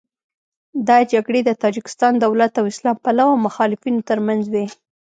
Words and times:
دا 0.87 0.97
جګړې 1.11 1.41
د 1.45 1.51
تاجکستان 1.63 2.13
دولت 2.17 2.53
او 2.59 2.65
اسلام 2.73 2.97
پلوه 3.05 3.43
مخالفینو 3.47 4.05
تر 4.09 4.19
منځ 4.27 4.43
وې. 4.53 4.65